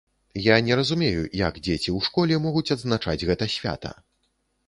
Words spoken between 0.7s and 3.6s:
разумею, як дзеці ў школе могуць адзначаць гэта